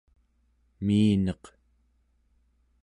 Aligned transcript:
miineq 0.85 1.43